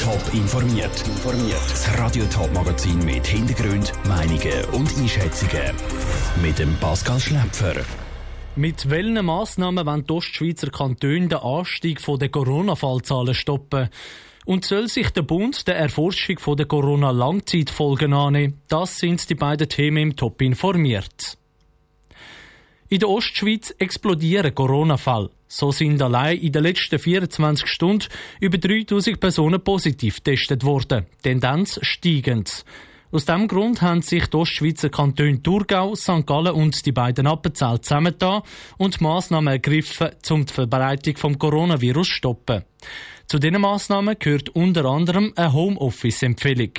[0.00, 1.04] Top informiert.
[1.68, 5.74] Das Radio Top Magazin mit Hintergrund, Meinungen und Einschätzungen
[6.42, 7.74] mit dem Pascal Schläpfer.
[8.56, 13.88] Mit welchen Massnahmen wollen die Ostschweizer Kantone den Anstieg der Corona-Fallzahlen stoppen?
[14.46, 18.62] Und soll sich der Bund der Erforschung der Corona-Langzeitfolgen annehmen?
[18.68, 21.36] Das sind die beiden Themen im Top informiert.
[22.90, 25.28] In der Ostschweiz explodieren Corona-Fall.
[25.46, 28.06] So sind allein in den letzten 24 Stunden
[28.40, 31.04] über 3000 Personen positiv getestet worden.
[31.22, 32.64] Tendenz steigend.
[33.12, 36.26] Aus diesem Grund haben sich die Ostschweizer Kantone Thurgau, St.
[36.26, 38.40] Gallen und die beiden Appenzell zusammengetan
[38.78, 42.64] und Massnahmen ergriffen, um die Verbreitung vom Coronavirus zu stoppen.
[43.26, 46.72] Zu diesen Massnahmen gehört unter anderem eine Homeoffice-Empfehlung.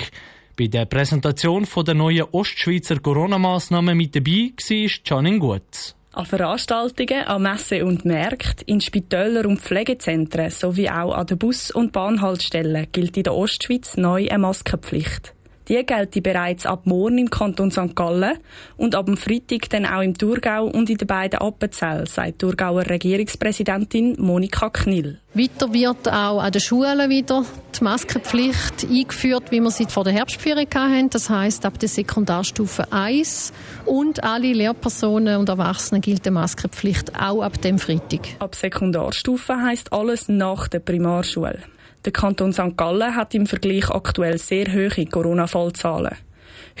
[0.58, 5.94] Bei der Präsentation der neuen Ostschweizer Corona-Massnahmen mit dabei war Janine Gutz.
[6.12, 11.70] An Veranstaltungen, an Messen und Märkten, in Spitälern und Pflegezentren sowie auch an den Bus-
[11.70, 15.34] und Bahnhaltestellen gilt in der Ostschweiz neu eine Maskenpflicht.
[15.70, 17.94] Die gelten bereits ab morgen im Kanton St.
[17.94, 18.38] Gallen
[18.76, 22.86] und ab dem Freitag dann auch im Thurgau und in den beiden Appenzell, sagt Thurgauer
[22.86, 25.20] Regierungspräsidentin Monika Knill.
[25.32, 27.44] Weiter wird auch an den Schulen wieder
[27.78, 31.10] die Maskenpflicht eingeführt, wie wir sie vor der Herbstferien hatten.
[31.10, 33.52] Das heißt ab der Sekundarstufe 1
[33.86, 38.22] und alle Lehrpersonen und Erwachsenen gilt die Maskenpflicht auch ab dem Freitag.
[38.40, 41.60] Ab Sekundarstufe heißt alles nach der Primarschule.
[42.06, 42.78] Der Kanton St.
[42.78, 46.16] Gallen hat im Vergleich aktuell sehr hohe Corona-Fallzahlen.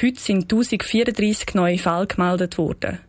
[0.00, 3.00] Heute sind 1034 neue Fälle gemeldet worden.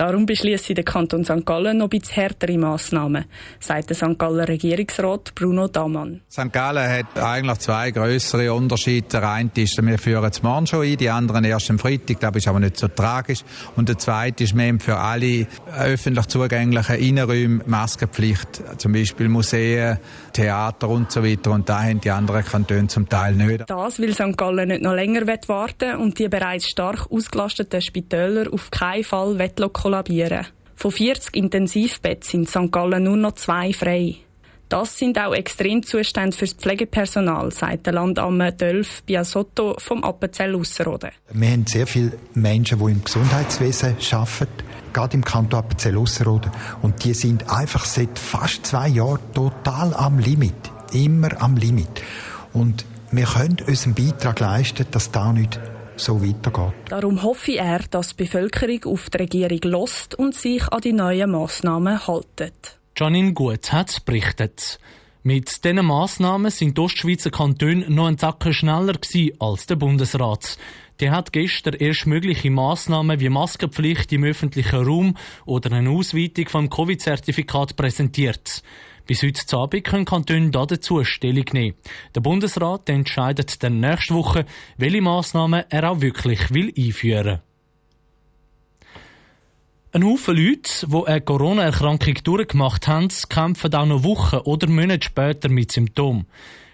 [0.00, 1.44] Darum beschließt der Kanton St.
[1.44, 3.26] Gallen noch ein härtere Massnahmen,
[3.58, 4.18] sagt der St.
[4.18, 6.22] Galler Regierungsrat Bruno Damann.
[6.32, 6.50] St.
[6.50, 9.08] Gallen hat eigentlich zwei größere Unterschiede.
[9.08, 12.18] Der eine ist, wir führen es morgen schon ein, die anderen erst am Freitag.
[12.18, 13.40] Das ist aber nicht so tragisch.
[13.76, 15.46] Und der zweite ist, wir haben für alle
[15.78, 18.80] öffentlich zugänglichen Innenräume Maskenpflicht.
[18.80, 19.98] Zum Beispiel Museen,
[20.32, 21.50] Theater und so weiter.
[21.50, 23.68] Und da haben die anderen Kantone zum Teil nicht.
[23.68, 24.38] Das will St.
[24.38, 29.38] Gallen nicht noch länger warten und die bereits stark ausgelasteten Spitäler auf keinen Fall
[29.90, 30.46] kollabieren.
[30.76, 32.72] Von 40 Intensivbetten sind in St.
[32.72, 34.16] Gallen nur noch zwei frei.
[34.68, 41.10] Das sind auch Extremzustände fürs Pflegepersonal, sagt der Landamme Dölf Biasotto vom Appenzell Ausserrhoden.
[41.32, 46.52] Wir haben sehr viele Menschen, die im Gesundheitswesen arbeiten, gerade im Kanton Appenzell Ausserrhoden.
[46.82, 50.54] Und die sind einfach seit fast zwei Jahren total am Limit.
[50.92, 52.02] Immer am Limit.
[52.52, 55.58] Und wir können unseren Beitrag leisten, dass da nicht
[56.00, 56.74] so weitergeht.
[56.88, 61.30] Darum hoffe er, dass die Bevölkerung auf die Regierung lost und sich an die neuen
[61.30, 62.78] Massnahmen haltet.
[62.96, 64.78] Janine Gut hat berichtet.
[65.22, 68.94] Mit diesen Massnahmen sind die Ostschweizer Kantone noch ein Zacken schneller
[69.38, 70.56] als der Bundesrat.
[70.98, 76.70] Der hat gestern erst mögliche Massnahmen wie Maskenpflicht im öffentlichen Raum oder eine Ausweitung vom
[76.70, 78.62] Covid-Zertifikat präsentiert.
[79.06, 81.76] Bis heute Abend können Kantone dazu Stellung nehmen.
[82.14, 84.46] Der Bundesrat entscheidet dann nächste Woche,
[84.78, 87.40] welche Massnahmen er auch wirklich will einführen
[89.92, 95.48] ein Haufen Leute, die eine Corona-Erkrankung durchgemacht haben, kämpfen auch noch Wochen oder Monate später
[95.48, 96.26] mit Symptomen.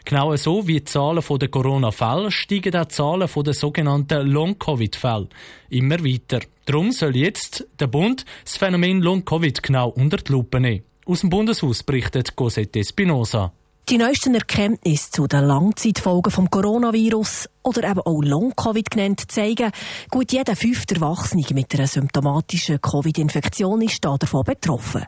[0.04, 5.28] Genau so wie die Zahlen der Corona-Fälle steigen auch die Zahlen der sogenannten Long-Covid-Fälle
[5.71, 6.41] immer weiter.
[6.66, 10.84] Darum soll jetzt der Bund das Phänomen Long-Covid genau unter die Lupe nehmen.
[11.06, 13.53] Aus dem Bundeshaus berichtet Cosette Espinosa.
[13.89, 19.71] Die neuesten Erkenntnisse zu den Langzeitfolgen vom Coronavirus oder eben auch Long-Covid genannt zeigen,
[20.11, 25.05] gut jeder fünfte Erwachsene mit einer symptomatischen Covid-Infektion ist davon betroffen.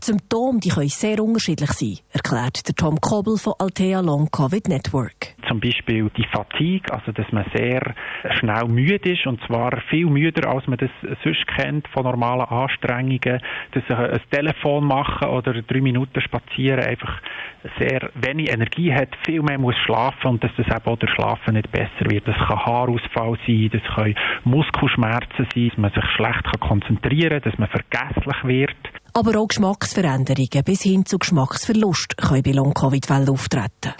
[0.00, 4.68] Die Symptome die können sehr unterschiedlich sein, erklärt der Tom Kobel von Altea Long Covid
[4.68, 5.34] Network.
[5.52, 7.94] Zum Beispiel die Fatigue, also dass man sehr
[8.38, 10.88] schnell müde ist und zwar viel müder, als man das
[11.22, 13.38] sonst kennt von normalen Anstrengungen.
[13.72, 17.20] Dass ein Telefon machen oder drei Minuten spazieren einfach
[17.78, 21.52] sehr wenig Energie hat, viel mehr muss schlafen und dass das eben auch durch Schlafen
[21.52, 22.26] nicht besser wird.
[22.26, 24.14] Das kann Haarausfall sein, das können
[24.44, 29.01] Muskelschmerzen sein, dass man sich schlecht konzentrieren kann, dass man vergesslich wird.
[29.14, 33.92] Aber auch Geschmacksveränderungen bis hin zu Geschmacksverlust können bei Long-Covid-Fällen auftreten.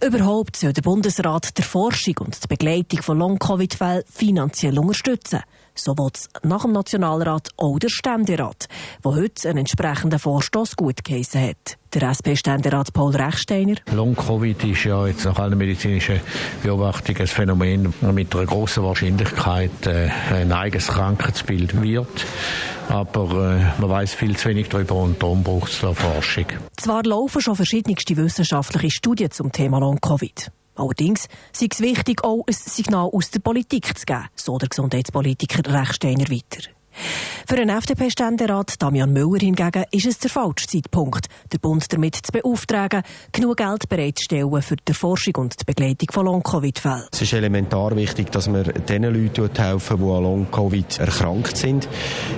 [0.00, 5.40] Überhaupt soll der Bundesrat der Forschung und die Begleitung von Long-Covid-Fällen finanziell unterstützen.
[5.82, 8.68] So wird es nach dem Nationalrat auch der Ständerat,
[9.02, 11.78] der heute einen entsprechenden Vorstoß gut geheissen hat.
[11.94, 13.76] Der SP-Ständerat Paul Rechsteiner.
[13.90, 16.20] Long-Covid ist ja jetzt nach allen medizinischen
[16.62, 22.26] Beobachtungen ein Phänomen mit einer grossen Wahrscheinlichkeit äh, ein eigenes Krankheitsbild wird.
[22.90, 26.46] Aber äh, man weiß viel zu wenig darüber und darum braucht es da Forschung.
[26.76, 30.52] Zwar laufen schon verschiedenste wissenschaftliche Studien zum Thema Long-Covid.
[30.74, 35.72] Allerdings sei es wichtig, auch ein Signal aus der Politik zu geben, so der Gesundheitspolitiker
[35.72, 36.79] Rechsteiner weiter.
[37.46, 42.32] Für den FDP-Ständerat Damian Müller hingegen ist es der falsche Zeitpunkt, den Bund damit zu
[42.32, 43.02] beauftragen,
[43.32, 47.04] genug Geld bereitzustellen für die Forschung und die Begleitung von Long-Covid-Fällen.
[47.12, 51.88] Es ist elementar wichtig, dass wir den Leuten helfen, die an Long-Covid erkrankt sind.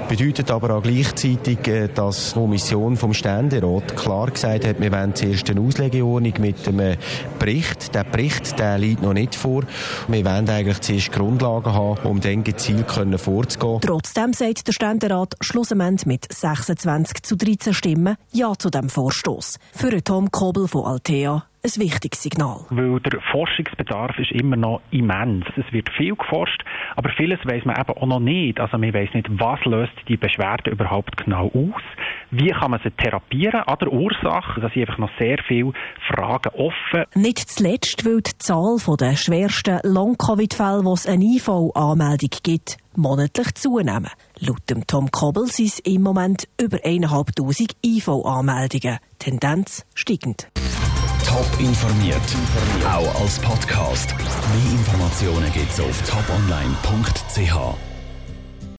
[0.08, 5.14] Bedeutet aber auch gleichzeitig, äh, dass die Kommission vom Ständerat klar gesagt hat, wir wollen
[5.14, 6.96] zuerst eine Auslegeordnung mit einem
[7.38, 7.94] Bericht.
[7.94, 9.62] Der Bericht der liegt noch nicht vor.
[10.08, 13.80] Wir wollen eigentlich zuerst Grundlagen haben, um dann gezielt vorzugehen.
[13.80, 19.58] Trotzdem sagt der Ständerat schlussendlich mit 26 zu 13 Stimmen Ja zu dem Vorstoß.
[19.72, 22.66] Für Tom Kobel von Altea ein wichtiges Signal.
[22.70, 25.46] Weil der Forschungsbedarf ist immer noch immens.
[25.56, 26.64] Es wird viel geforscht,
[26.96, 28.58] aber vieles weiß man eben auch noch nicht.
[28.58, 31.82] Also man weiß nicht, was löst die Beschwerde überhaupt genau aus?
[32.34, 34.62] Wie kann man sie therapieren an der Ursache?
[34.62, 35.72] Da sind einfach noch sehr viele
[36.08, 37.04] Fragen offen.
[37.14, 44.08] Nicht zuletzt, weil die Zahl der schwersten Long-Covid-Fälle, wo es eine IV-Anmeldung gibt, monatlich zunehmen.
[44.38, 48.98] Laut dem Tom Kobel sind es im Moment über 1'500 IV-Anmeldungen.
[49.18, 50.48] Tendenz steigend.
[51.26, 52.16] Top informiert,
[52.90, 54.14] auch als Podcast.
[54.16, 57.91] Mehr Informationen gibt's auf toponline.ch.